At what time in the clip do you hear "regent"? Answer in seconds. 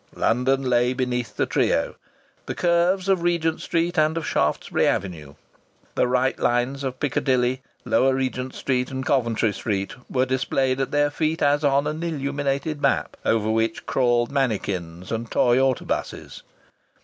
3.21-3.61, 8.15-8.55